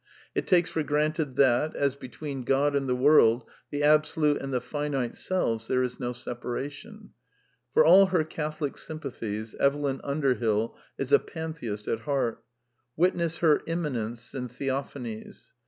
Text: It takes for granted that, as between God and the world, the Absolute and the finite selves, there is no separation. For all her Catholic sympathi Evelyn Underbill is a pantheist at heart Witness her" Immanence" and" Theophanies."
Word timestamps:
It 0.33 0.47
takes 0.47 0.71
for 0.71 0.81
granted 0.81 1.35
that, 1.35 1.75
as 1.75 1.95
between 1.95 2.41
God 2.43 2.75
and 2.75 2.89
the 2.89 2.95
world, 2.95 3.47
the 3.69 3.83
Absolute 3.83 4.41
and 4.41 4.51
the 4.51 4.59
finite 4.59 5.15
selves, 5.15 5.67
there 5.67 5.83
is 5.83 5.99
no 5.99 6.11
separation. 6.11 7.11
For 7.75 7.85
all 7.85 8.07
her 8.07 8.23
Catholic 8.23 8.77
sympathi 8.77 9.53
Evelyn 9.59 9.99
Underbill 10.03 10.75
is 10.97 11.11
a 11.13 11.19
pantheist 11.19 11.87
at 11.87 11.99
heart 11.99 12.43
Witness 12.97 13.37
her" 13.45 13.61
Immanence" 13.67 14.33
and" 14.33 14.49
Theophanies." 14.51 15.53